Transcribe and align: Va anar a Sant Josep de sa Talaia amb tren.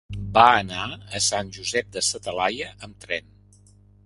Va 0.37 0.45
anar 0.61 0.85
a 1.19 1.21
Sant 1.25 1.53
Josep 1.59 1.93
de 1.99 2.03
sa 2.09 2.23
Talaia 2.29 2.71
amb 2.89 2.97
tren. 3.05 3.31